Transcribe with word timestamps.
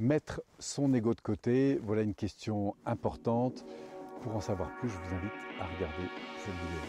Mettre 0.00 0.42
son 0.58 0.92
ego 0.92 1.14
de 1.14 1.20
côté, 1.20 1.78
voilà 1.84 2.02
une 2.02 2.16
question 2.16 2.74
importante. 2.84 3.64
Pour 4.22 4.34
en 4.34 4.40
savoir 4.40 4.74
plus, 4.80 4.88
je 4.88 4.96
vous 4.96 5.14
invite 5.14 5.30
à 5.60 5.66
regarder 5.66 6.08
cette 6.36 6.54
vidéo. 6.54 6.80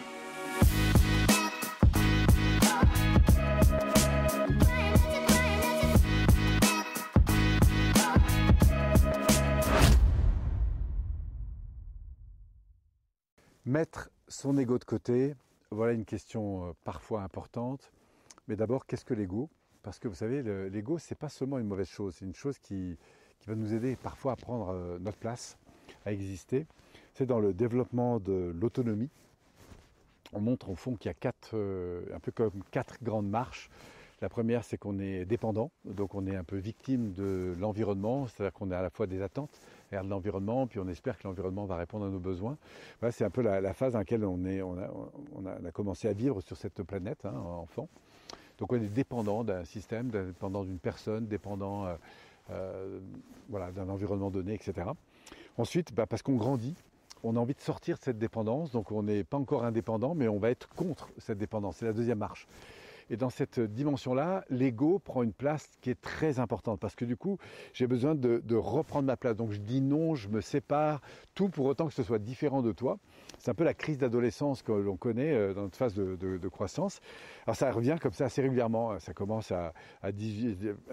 Mettre 13.66 14.10
son 14.28 14.58
ego 14.58 14.80
de 14.80 14.84
côté, 14.84 15.36
voilà 15.70 15.94
une 15.94 16.06
question 16.06 16.70
euh, 16.70 16.72
parfois 16.84 17.22
importante. 17.22 17.92
Mais 18.48 18.56
d'abord, 18.56 18.88
qu'est-ce 18.88 19.06
que 19.06 19.14
l'ego? 19.14 19.52
Parce 19.86 19.99
que 19.99 20.07
vous 20.07 20.15
savez, 20.15 20.41
l'ego, 20.41 20.97
c'est 20.97 21.13
pas 21.13 21.29
seulement 21.29 21.59
une 21.59 21.67
mauvaise 21.67 21.88
chose, 21.88 22.15
c'est 22.17 22.25
une 22.25 22.34
chose 22.34 22.57
qui, 22.57 22.97
qui, 23.39 23.47
va 23.47 23.54
nous 23.54 23.71
aider 23.71 23.95
parfois 23.95 24.31
à 24.31 24.35
prendre 24.35 24.70
euh, 24.70 24.98
notre 24.98 25.20
place, 25.20 25.59
à 26.07 26.12
exister. 26.12 26.66
C'est 27.13 27.27
dans 27.27 27.39
le 27.39 27.53
développement 27.53 28.20
de 28.20 28.52
l'autonomie. 28.59 29.12
On 30.34 30.41
montre 30.41 30.71
au 30.71 30.76
fond 30.76 30.95
qu'il 30.95 31.09
y 31.09 31.12
a 31.12 31.13
quatre, 31.13 31.52
euh, 31.53 32.02
un 32.16 32.20
peu 32.20 32.31
comme 32.31 32.63
quatre 32.71 32.98
grandes 33.03 33.29
marches. 33.29 33.70
La 34.23 34.29
première, 34.29 34.63
c'est 34.63 34.79
qu'on 34.79 34.98
est 34.98 35.23
dépendant, 35.23 35.70
donc 35.85 36.15
on 36.15 36.26
est 36.26 36.35
un 36.35 36.43
peu 36.43 36.57
victime 36.57 37.13
de 37.13 37.55
l'environnement, 37.59 38.26
c'est-à-dire 38.26 38.54
qu'on 38.54 38.71
a 38.71 38.79
à 38.79 38.81
la 38.81 38.90
fois 38.90 39.05
des 39.05 39.21
attentes 39.21 39.62
de 39.91 40.09
l'environnement, 40.09 40.65
puis 40.65 40.79
on 40.79 40.88
espère 40.88 41.20
que 41.20 41.27
l'environnement 41.27 41.65
va 41.65 41.76
répondre 41.76 42.05
à 42.05 42.09
nos 42.09 42.17
besoins. 42.17 42.57
Voilà, 43.02 43.12
c'est 43.12 43.23
un 43.23 43.29
peu 43.29 43.43
la, 43.43 43.73
phase 43.76 43.93
dans 43.93 43.99
laquelle 43.99 44.26
on, 44.26 44.45
est, 44.45 44.63
on, 44.63 44.77
a, 44.79 45.71
commencé 45.71 46.07
à 46.07 46.13
vivre 46.13 46.41
sur 46.41 46.57
cette 46.57 46.81
planète, 46.81 47.23
hein, 47.23 47.35
enfant. 47.35 47.88
Donc 48.58 48.72
on 48.72 48.76
est 48.76 48.94
dépendant 48.94 49.44
d'un 49.44 49.66
système, 49.66 50.09
dépendant 50.09 50.63
d'une 50.63 50.80
personne, 50.80 51.27
dépendant 51.27 51.86
euh, 51.86 51.96
euh, 52.52 53.00
d'un 53.50 53.90
environnement 53.90 54.32
donné, 54.32 54.54
etc. 54.54 54.88
Ensuite, 55.58 55.94
bah, 55.94 56.05
parce 56.05 56.22
qu'on 56.22 56.36
grandit, 56.36 56.76
on 57.24 57.35
a 57.35 57.40
envie 57.40 57.54
de 57.55 57.62
sortir 57.62 57.98
de 57.98 58.04
cette 58.04 58.20
dépendance, 58.20 58.71
donc 58.71 58.91
on 58.91 59.04
n'est 59.04 59.24
pas 59.24 59.38
encore 59.38 59.63
indépendant, 59.63 60.13
mais 60.16 60.27
on 60.27 60.38
va 60.38 60.52
être 60.52 60.70
contre 60.70 61.10
cette 61.18 61.38
dépendance. 61.38 61.77
C'est 61.77 61.85
la 61.85 61.94
deuxième 61.94 62.20
marche. 62.20 62.48
Et 63.09 63.17
dans 63.17 63.29
cette 63.29 63.59
dimension-là, 63.59 64.45
l'ego 64.50 65.00
prend 65.00 65.23
une 65.23 65.34
place 65.34 65.69
qui 65.81 65.89
est 65.89 66.01
très 66.01 66.39
importante 66.39 66.79
parce 66.79 66.95
que 66.95 67.06
du 67.06 67.16
coup, 67.16 67.38
j'ai 67.73 67.88
besoin 67.88 68.16
de, 68.16 68.56
reprendre 68.56 69.06
ma 69.06 69.17
place. 69.17 69.35
Donc 69.35 69.51
je 69.51 69.59
dis 69.59 69.81
non, 69.81 70.16
je 70.16 70.29
me 70.29 70.41
sépare, 70.41 71.01
tout 71.35 71.50
pour 71.50 71.66
autant 71.66 71.88
que 71.88 71.94
ce 71.94 72.03
soit 72.03 72.19
différent 72.19 72.61
de 72.61 72.72
toi. 72.72 72.97
C'est 73.38 73.51
un 73.51 73.53
peu 73.53 73.63
la 73.63 73.73
crise 73.73 73.97
d'adolescence 73.97 74.63
que 74.63 74.72
l'on 74.72 74.97
connaît 74.97 75.33
euh, 75.33 75.53
dans 75.53 75.63
notre 75.63 75.78
phase 75.78 75.94
de, 75.94 76.47
croissance. 76.47 77.00
Alors 77.45 77.56
ça 77.56 77.72
revient 77.72 77.97
comme 78.01 78.13
ça 78.13 78.25
assez 78.25 78.41
régulièrement. 78.41 78.97
Ça 79.00 79.13
commence 79.13 79.51
à, 79.51 79.73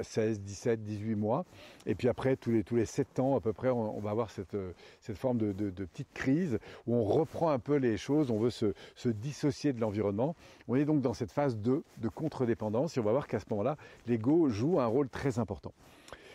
16, 0.01 0.41
17, 0.41 0.83
18 0.83 1.15
mois. 1.15 1.45
Et 1.87 1.95
puis 1.95 2.09
après, 2.09 2.37
tous 2.37 2.51
les, 2.51 2.65
tous 2.65 2.77
les 2.77 2.85
7 2.85 3.21
ans 3.21 3.37
à 3.37 3.41
peu 3.41 3.53
près, 3.53 3.71
on, 3.71 4.01
va 4.01 4.11
avoir 4.11 4.31
cette, 4.31 4.57
cette 5.01 5.17
forme 5.17 5.39
de, 5.39 5.71
petite 5.71 6.13
crise 6.13 6.59
où 6.87 6.95
on 6.95 7.05
reprend 7.05 7.51
un 7.51 7.59
peu 7.59 7.77
les 7.77 7.97
choses, 7.97 8.31
on 8.31 8.39
veut 8.39 8.51
se, 8.51 8.75
se 8.95 9.09
dissocier 9.09 9.73
de 9.73 9.81
l'environnement. 9.81 10.35
On 10.69 10.77
est 10.77 10.85
donc 10.85 11.01
dans 11.01 11.15
cette 11.15 11.33
phase 11.33 11.57
2 11.57 11.83
de 12.03 12.09
contre-dépendance 12.09 12.97
et 12.97 13.01
on 13.01 13.05
va 13.05 13.13
voir 13.13 13.27
qu'à 13.27 13.41
ce 13.41 13.47
moment-là, 13.51 13.79
l'ego 14.07 14.51
joue 14.51 14.79
un 14.81 14.87
rôle 14.87 15.09
très 15.09 15.39
important. 15.39 15.73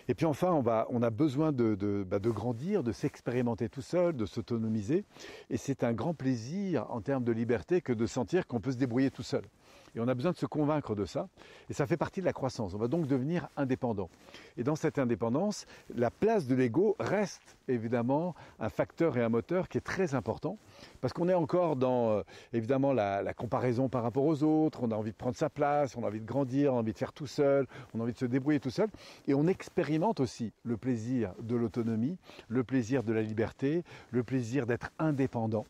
Et 0.10 0.14
puis 0.14 0.26
enfin, 0.26 0.52
on, 0.52 0.62
va, 0.62 0.88
on 0.90 1.04
a 1.04 1.10
besoin 1.10 1.52
de, 1.52 1.76
de, 1.76 2.06
bah, 2.08 2.20
de 2.20 2.30
grandir, 2.30 2.82
de 2.82 2.92
s'expérimenter 2.92 3.68
tout 3.68 3.82
seul, 3.82 4.16
de 4.16 4.26
s'autonomiser. 4.26 5.04
Et 5.50 5.58
c'est 5.58 5.84
un 5.84 5.94
grand 5.94 6.14
plaisir 6.14 6.86
en 6.90 7.02
termes 7.02 7.26
de 7.26 7.32
liberté 7.32 7.82
que 7.82 7.94
de 7.94 8.06
sentir 8.06 8.48
qu'on 8.48 8.62
peut 8.62 8.72
se 8.72 8.78
débrouiller 8.78 9.12
tout 9.12 9.24
seul. 9.24 9.44
Et 9.96 10.00
on 10.00 10.08
a 10.08 10.14
besoin 10.14 10.32
de 10.32 10.38
se 10.38 10.46
convaincre 10.46 10.96
de 10.96 11.06
ça. 11.06 11.28
Et 11.70 11.74
ça 11.74 11.86
fait 11.86 11.98
partie 11.98 12.20
de 12.20 12.26
la 12.26 12.34
croissance. 12.34 12.74
On 12.74 12.78
va 12.78 12.88
donc 12.88 13.08
devenir 13.08 13.48
indépendant. 13.56 14.10
Et 14.58 14.64
dans 14.64 14.76
cette 14.76 15.00
indépendance, 15.00 15.66
la 15.96 16.12
place 16.12 16.48
de 16.48 16.56
l'ego 16.56 16.96
reste 17.00 17.58
évidemment 17.68 18.36
un 18.60 18.70
facteur 18.70 19.18
et 19.18 19.24
un 19.24 19.30
moteur 19.30 19.68
qui 19.70 19.78
est 19.78 19.82
très 19.82 20.16
important. 20.16 20.58
Parce 21.02 21.14
qu'on 21.14 21.30
est 21.30 21.34
encore 21.34 21.76
dans, 21.76 22.12
euh, 22.12 22.22
évidemment, 22.54 22.94
la, 22.94 23.34
comparaison 23.34 23.90
par 23.90 24.04
rapport 24.04 24.26
aux 24.26 24.44
autres. 24.44 24.80
On 24.84 24.92
a 24.92 24.96
envie 24.96 25.12
de 25.12 25.18
prendre 25.18 25.36
sa 25.36 25.50
place, 25.50 25.96
on 25.96 26.04
a 26.04 26.08
envie 26.08 26.22
de 26.22 26.26
grandir, 26.26 26.74
on 26.74 26.78
a 26.78 26.80
envie 26.80 26.94
de 26.94 26.98
faire 26.98 27.14
tout 27.14 27.28
seul, 27.28 27.68
on 27.94 28.00
a 28.00 28.04
envie 28.04 28.14
de 28.14 28.18
se 28.18 28.26
débrouiller 28.26 28.60
tout 28.60 28.70
seul. 28.70 28.90
Et 29.28 29.34
on 29.34 29.48
expérimente 29.48 30.20
aussi 30.20 30.54
le 30.64 30.78
plaisir 30.78 31.34
de 31.42 31.56
l'autonomie, 31.56 32.18
le 32.48 32.64
plaisir 32.64 33.04
de 33.04 33.14
la 33.14 33.22
liberté, 33.22 33.84
le 34.12 34.24
plaisir 34.24 34.66
d'être 34.66 34.92
indépendant 35.00 35.66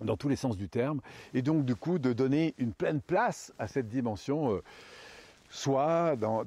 dans 0.00 0.16
tous 0.16 0.28
les 0.28 0.36
sens 0.36 0.56
du 0.56 0.68
terme, 0.68 1.00
et 1.34 1.42
donc 1.42 1.64
du 1.64 1.74
coup 1.74 1.98
de 1.98 2.12
donner 2.12 2.54
une 2.58 2.72
pleine 2.72 3.00
place 3.00 3.52
à 3.58 3.68
cette 3.68 3.88
dimension, 3.88 4.54
euh, 4.54 4.62
soit 5.50 6.16
dans, 6.16 6.44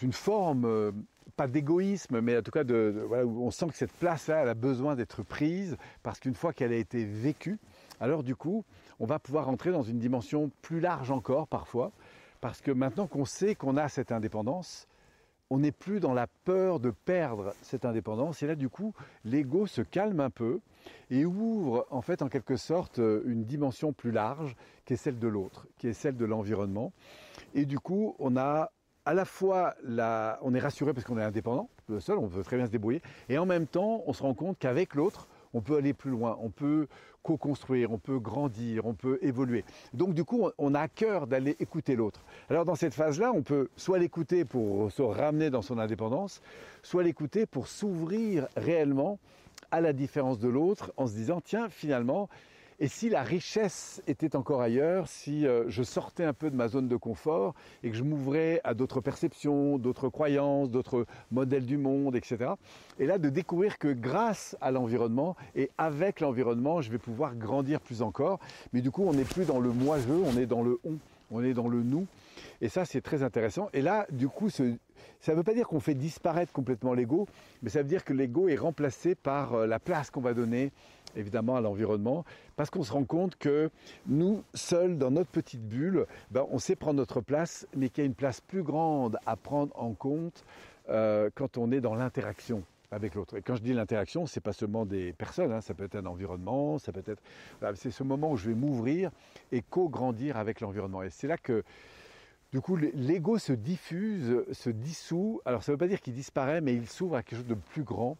une 0.00 0.12
forme, 0.12 0.64
euh, 0.64 0.92
pas 1.36 1.46
d'égoïsme, 1.46 2.20
mais 2.20 2.38
en 2.38 2.42
tout 2.42 2.50
cas 2.50 2.64
de, 2.64 3.04
voilà, 3.06 3.26
où 3.26 3.44
on 3.44 3.50
sent 3.50 3.66
que 3.68 3.76
cette 3.76 3.92
place-là, 3.92 4.42
elle 4.42 4.48
a 4.48 4.54
besoin 4.54 4.94
d'être 4.94 5.22
prise, 5.22 5.76
parce 6.02 6.20
qu'une 6.20 6.34
fois 6.34 6.52
qu'elle 6.52 6.72
a 6.72 6.76
été 6.76 7.04
vécue, 7.04 7.58
alors 8.00 8.22
du 8.22 8.36
coup, 8.36 8.64
on 9.00 9.06
va 9.06 9.18
pouvoir 9.18 9.48
entrer 9.48 9.72
dans 9.72 9.82
une 9.82 9.98
dimension 9.98 10.50
plus 10.62 10.80
large 10.80 11.10
encore 11.10 11.48
parfois, 11.48 11.92
parce 12.40 12.60
que 12.60 12.70
maintenant 12.70 13.06
qu'on 13.06 13.24
sait 13.24 13.54
qu'on 13.54 13.76
a 13.76 13.88
cette 13.88 14.12
indépendance, 14.12 14.88
on 15.52 15.58
n'est 15.58 15.70
plus 15.70 16.00
dans 16.00 16.14
la 16.14 16.28
peur 16.44 16.80
de 16.80 16.88
perdre 16.88 17.52
cette 17.60 17.84
indépendance. 17.84 18.42
Et 18.42 18.46
là, 18.46 18.54
du 18.54 18.70
coup, 18.70 18.94
l'ego 19.22 19.66
se 19.66 19.82
calme 19.82 20.20
un 20.20 20.30
peu 20.30 20.60
et 21.10 21.26
ouvre, 21.26 21.86
en 21.90 22.00
fait, 22.00 22.22
en 22.22 22.28
quelque 22.30 22.56
sorte, 22.56 22.96
une 22.96 23.44
dimension 23.44 23.92
plus 23.92 24.12
large, 24.12 24.56
qui 24.86 24.94
est 24.94 24.96
celle 24.96 25.18
de 25.18 25.28
l'autre, 25.28 25.66
qui 25.76 25.88
est 25.88 25.92
celle 25.92 26.16
de 26.16 26.24
l'environnement. 26.24 26.94
Et 27.54 27.66
du 27.66 27.78
coup, 27.78 28.16
on 28.18 28.38
a 28.38 28.72
à 29.04 29.12
la 29.12 29.26
fois, 29.26 29.74
la, 29.82 30.38
on 30.40 30.54
est 30.54 30.58
rassuré 30.58 30.94
parce 30.94 31.04
qu'on 31.04 31.18
est 31.18 31.22
indépendant, 31.22 31.68
seul, 31.98 32.16
on 32.16 32.28
peut 32.28 32.42
très 32.42 32.56
bien 32.56 32.64
se 32.64 32.70
débrouiller, 32.70 33.02
et 33.28 33.36
en 33.36 33.44
même 33.44 33.66
temps, 33.66 34.02
on 34.06 34.14
se 34.14 34.22
rend 34.22 34.32
compte 34.32 34.58
qu'avec 34.58 34.94
l'autre, 34.94 35.28
on 35.54 35.60
peut 35.60 35.76
aller 35.76 35.92
plus 35.92 36.10
loin, 36.10 36.38
on 36.40 36.50
peut 36.50 36.86
co-construire, 37.22 37.92
on 37.92 37.98
peut 37.98 38.18
grandir, 38.18 38.86
on 38.86 38.94
peut 38.94 39.18
évoluer. 39.22 39.64
Donc 39.94 40.14
du 40.14 40.24
coup, 40.24 40.48
on 40.58 40.74
a 40.74 40.80
à 40.80 40.88
cœur 40.88 41.26
d'aller 41.26 41.56
écouter 41.60 41.94
l'autre. 41.96 42.20
Alors 42.50 42.64
dans 42.64 42.74
cette 42.74 42.94
phase-là, 42.94 43.32
on 43.34 43.42
peut 43.42 43.68
soit 43.76 43.98
l'écouter 43.98 44.44
pour 44.44 44.90
se 44.90 45.02
ramener 45.02 45.50
dans 45.50 45.62
son 45.62 45.78
indépendance, 45.78 46.42
soit 46.82 47.02
l'écouter 47.02 47.46
pour 47.46 47.68
s'ouvrir 47.68 48.48
réellement 48.56 49.18
à 49.70 49.80
la 49.80 49.92
différence 49.92 50.38
de 50.38 50.48
l'autre 50.48 50.92
en 50.96 51.06
se 51.06 51.14
disant, 51.14 51.40
tiens, 51.40 51.68
finalement, 51.68 52.28
et 52.82 52.88
si 52.88 53.08
la 53.08 53.22
richesse 53.22 54.02
était 54.08 54.34
encore 54.34 54.60
ailleurs, 54.60 55.06
si 55.06 55.46
euh, 55.46 55.66
je 55.68 55.84
sortais 55.84 56.24
un 56.24 56.32
peu 56.32 56.50
de 56.50 56.56
ma 56.56 56.66
zone 56.66 56.88
de 56.88 56.96
confort 56.96 57.54
et 57.84 57.90
que 57.92 57.96
je 57.96 58.02
m'ouvrais 58.02 58.60
à 58.64 58.74
d'autres 58.74 59.00
perceptions, 59.00 59.78
d'autres 59.78 60.08
croyances, 60.08 60.68
d'autres 60.68 61.06
modèles 61.30 61.64
du 61.64 61.76
monde, 61.76 62.16
etc. 62.16 62.54
Et 62.98 63.06
là, 63.06 63.18
de 63.18 63.28
découvrir 63.28 63.78
que 63.78 63.92
grâce 63.92 64.56
à 64.60 64.72
l'environnement 64.72 65.36
et 65.54 65.70
avec 65.78 66.18
l'environnement, 66.18 66.82
je 66.82 66.90
vais 66.90 66.98
pouvoir 66.98 67.36
grandir 67.36 67.80
plus 67.80 68.02
encore. 68.02 68.40
Mais 68.72 68.80
du 68.80 68.90
coup, 68.90 69.04
on 69.06 69.12
n'est 69.12 69.22
plus 69.22 69.44
dans 69.44 69.60
le 69.60 69.70
moi-je, 69.70 70.08
on 70.08 70.36
est 70.36 70.46
dans 70.46 70.64
le 70.64 70.80
on, 70.82 70.98
on 71.30 71.44
est 71.44 71.54
dans 71.54 71.68
le 71.68 71.84
nous. 71.84 72.08
Et 72.60 72.68
ça, 72.68 72.84
c'est 72.84 73.00
très 73.00 73.22
intéressant. 73.22 73.68
Et 73.72 73.80
là, 73.82 74.06
du 74.10 74.28
coup, 74.28 74.50
ça 74.50 74.62
ne 74.64 75.34
veut 75.34 75.42
pas 75.42 75.54
dire 75.54 75.66
qu'on 75.66 75.80
fait 75.80 75.94
disparaître 75.94 76.52
complètement 76.52 76.94
l'ego, 76.94 77.26
mais 77.62 77.70
ça 77.70 77.80
veut 77.82 77.88
dire 77.88 78.04
que 78.04 78.12
l'ego 78.12 78.48
est 78.48 78.56
remplacé 78.56 79.14
par 79.14 79.54
euh, 79.54 79.66
la 79.66 79.78
place 79.78 80.10
qu'on 80.10 80.20
va 80.20 80.34
donner 80.34 80.70
évidemment 81.16 81.56
à 81.56 81.60
l'environnement, 81.60 82.24
parce 82.56 82.70
qu'on 82.70 82.82
se 82.82 82.92
rend 82.92 83.04
compte 83.04 83.36
que 83.36 83.70
nous, 84.06 84.42
seuls, 84.54 84.98
dans 84.98 85.10
notre 85.10 85.30
petite 85.30 85.66
bulle, 85.66 86.06
ben, 86.30 86.46
on 86.50 86.58
sait 86.58 86.76
prendre 86.76 86.96
notre 86.96 87.20
place, 87.20 87.66
mais 87.76 87.88
qu'il 87.88 88.02
y 88.02 88.06
a 88.06 88.06
une 88.06 88.14
place 88.14 88.40
plus 88.40 88.62
grande 88.62 89.18
à 89.26 89.36
prendre 89.36 89.72
en 89.78 89.94
compte 89.94 90.44
euh, 90.88 91.30
quand 91.34 91.58
on 91.58 91.70
est 91.70 91.80
dans 91.80 91.94
l'interaction 91.94 92.62
avec 92.90 93.14
l'autre. 93.14 93.36
Et 93.36 93.42
quand 93.42 93.56
je 93.56 93.62
dis 93.62 93.72
l'interaction, 93.72 94.26
c'est 94.26 94.40
pas 94.40 94.52
seulement 94.52 94.84
des 94.84 95.12
personnes, 95.12 95.52
hein, 95.52 95.60
ça 95.60 95.74
peut 95.74 95.84
être 95.84 95.96
un 95.96 96.06
environnement, 96.06 96.78
ça 96.78 96.92
peut 96.92 97.02
être, 97.06 97.22
c'est 97.74 97.90
ce 97.90 98.02
moment 98.02 98.32
où 98.32 98.36
je 98.36 98.48
vais 98.48 98.54
m'ouvrir 98.54 99.10
et 99.50 99.62
co-grandir 99.62 100.36
avec 100.36 100.60
l'environnement. 100.60 101.02
Et 101.02 101.10
c'est 101.10 101.28
là 101.28 101.38
que 101.38 101.64
du 102.52 102.60
coup, 102.60 102.76
l'ego 102.76 103.38
se 103.38 103.54
diffuse, 103.54 104.44
se 104.52 104.68
dissout. 104.68 105.40
Alors, 105.46 105.62
ça 105.62 105.72
ne 105.72 105.74
veut 105.74 105.78
pas 105.78 105.88
dire 105.88 106.02
qu'il 106.02 106.12
disparaît, 106.12 106.60
mais 106.60 106.74
il 106.74 106.86
s'ouvre 106.86 107.16
à 107.16 107.22
quelque 107.22 107.38
chose 107.38 107.46
de 107.46 107.54
plus 107.54 107.82
grand 107.82 108.18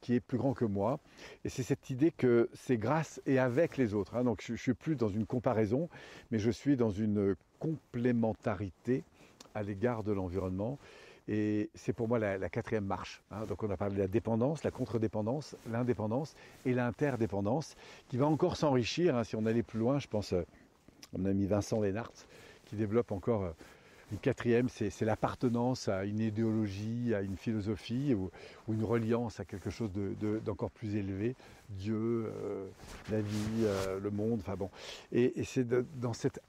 qui 0.00 0.14
est 0.14 0.20
plus 0.20 0.38
grand 0.38 0.54
que 0.54 0.64
moi. 0.64 0.98
Et 1.44 1.48
c'est 1.48 1.62
cette 1.62 1.90
idée 1.90 2.10
que 2.10 2.48
c'est 2.54 2.76
grâce 2.76 3.20
et 3.26 3.38
avec 3.38 3.76
les 3.76 3.94
autres. 3.94 4.16
Hein. 4.16 4.24
Donc 4.24 4.42
je 4.44 4.52
ne 4.52 4.56
suis 4.56 4.74
plus 4.74 4.96
dans 4.96 5.08
une 5.08 5.26
comparaison, 5.26 5.88
mais 6.30 6.38
je 6.38 6.50
suis 6.50 6.76
dans 6.76 6.90
une 6.90 7.36
complémentarité 7.58 9.04
à 9.54 9.62
l'égard 9.62 10.02
de 10.02 10.12
l'environnement. 10.12 10.78
Et 11.28 11.70
c'est 11.74 11.92
pour 11.92 12.08
moi 12.08 12.18
la, 12.18 12.48
quatrième 12.48 12.84
marche. 12.84 13.22
Hein. 13.30 13.46
Donc 13.46 13.62
on 13.62 13.70
a 13.70 13.76
parlé 13.76 13.94
de 13.94 14.00
la 14.00 14.08
dépendance, 14.08 14.64
la 14.64 14.70
contre-dépendance, 14.70 15.56
l'indépendance 15.70 16.34
et 16.66 16.74
l'interdépendance, 16.74 17.76
qui 18.08 18.16
va 18.16 18.26
encore 18.26 18.56
s'enrichir. 18.56 19.16
Hein. 19.16 19.24
Si 19.24 19.36
on 19.36 19.46
allait 19.46 19.62
plus 19.62 19.78
loin, 19.78 19.98
je 19.98 20.08
pense, 20.08 20.32
euh, 20.32 20.42
mon 21.16 21.26
ami 21.26 21.46
Vincent 21.46 21.80
Lénart, 21.80 22.12
qui 22.64 22.76
développe 22.76 23.12
encore... 23.12 23.54
Euh, 24.12 24.14
une 24.14 24.18
quatrième, 24.18 24.68
c'est 24.68 25.04
l'appartenance 25.04 25.88
à 25.88 26.04
une 26.04 26.20
idéologie, 26.20 27.14
à 27.14 27.22
une 27.22 27.36
philosophie 27.36 28.14
ou, 28.14 28.30
une 28.72 28.84
reliance 28.84 29.40
à 29.40 29.44
quelque 29.44 29.70
chose 29.70 29.90
d'encore 30.44 30.70
plus 30.70 30.96
élevé, 30.96 31.34
Dieu, 31.70 31.96
euh, 31.96 32.66
la 33.10 33.20
vie, 33.20 33.64
euh, 33.64 33.98
le 34.00 34.10
monde, 34.10 34.40
enfin 34.40 34.56
bon. 34.56 34.70
Et, 35.12 35.32
c'est 35.44 35.66
dans 36.00 36.12
cette 36.12 36.40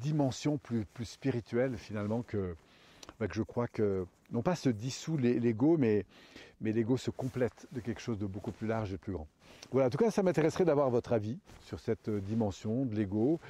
dimension 0.00 0.58
plus, 0.58 0.86
spirituelle 1.04 1.76
finalement 1.76 2.22
que, 2.22 2.54
bah, 3.18 3.28
que 3.28 3.34
je 3.34 3.42
crois 3.42 3.68
qu'il 3.68 4.04
non 4.32 4.42
pas 4.42 4.54
se 4.56 4.68
dissout 4.68 5.16
l'ego, 5.16 5.76
mais, 5.78 6.04
l'ego 6.60 6.96
se 6.96 7.10
complète 7.10 7.66
de 7.72 7.80
quelque 7.80 8.00
chose 8.00 8.18
de 8.18 8.26
beaucoup 8.26 8.52
plus 8.52 8.66
large 8.66 8.92
et 8.92 8.98
plus 8.98 9.12
grand. 9.12 9.26
Voilà, 9.70 9.88
en 9.88 9.90
tout 9.90 9.98
cas, 9.98 10.10
ça 10.10 10.22
m'intéresserait 10.22 10.64
d'avoir 10.64 10.90
votre 10.90 11.12
avis 11.12 11.38
sur 11.62 11.80
cette 11.80 12.08
dimension 12.08 12.84
de 12.84 12.94
l'ego, 12.94 13.40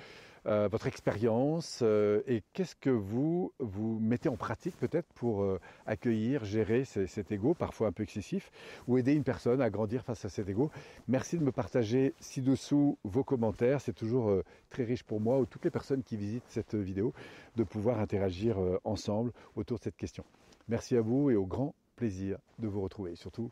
euh, 0.47 0.69
votre 0.69 0.87
expérience 0.87 1.81
euh, 1.83 2.21
et 2.27 2.43
qu'est-ce 2.53 2.77
que 2.77 2.91
vous, 2.91 3.53
vous 3.59 3.99
mettez 3.99 4.29
en 4.29 4.37
pratique 4.37 4.77
peut-être 4.79 5.11
pour 5.15 5.43
euh, 5.43 5.59
accueillir, 5.87 6.45
gérer 6.45 6.85
cet 6.85 7.33
ego, 7.33 7.55
parfois 7.55 7.89
un 7.89 7.93
peu 7.93 8.03
excessif, 8.03 8.51
ou 8.87 8.99
aider 8.99 9.15
une 9.15 9.25
personne 9.25 9.61
à 9.61 9.71
grandir 9.71 10.05
face 10.05 10.25
à 10.25 10.29
cet 10.29 10.49
ego? 10.49 10.71
Merci 11.09 11.39
de 11.39 11.45
me 11.45 11.53
partager 11.53 12.15
ci-dessous 12.21 12.99
vos 13.05 13.25
commentaires, 13.25 13.81
c'est 13.81 13.95
toujours 13.95 14.43
très 14.69 14.85
riche 14.85 15.03
pour 15.03 15.21
moi 15.21 15.39
ou 15.39 15.47
toutes 15.47 15.65
les 15.65 15.71
personnes 15.71 16.03
qui 16.03 16.17
visitent 16.17 16.45
cette 16.49 16.75
vidéo 16.75 17.13
de 17.57 17.65
pouvoir 17.65 18.01
interagir 18.01 18.57
ensemble 18.85 19.33
autour 19.57 19.79
de 19.79 19.85
cette 19.85 19.97
question. 19.97 20.25
Merci 20.69 20.97
à 20.97 21.01
vous 21.01 21.31
et 21.31 21.37
au 21.37 21.47
grand 21.47 21.75
plaisir 21.97 22.39
de 22.59 22.69
vous 22.69 22.83
retrouver. 22.83 23.13
Et 23.13 23.17
surtout, 23.17 23.51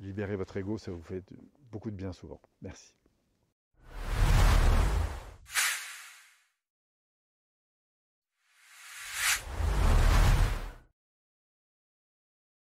libérer 0.00 0.36
votre 0.36 0.56
ego, 0.56 0.78
ça 0.78 0.90
vous 0.90 1.02
fait 1.02 1.22
beaucoup 1.70 1.90
de 1.90 1.96
bien 1.96 2.12
souvent. 2.12 2.40
Merci. 2.62 2.94